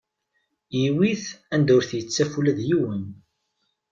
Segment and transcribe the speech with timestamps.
[0.79, 1.23] Yewwi-t
[1.53, 3.03] anda ur t-yettaf ula d yiwen.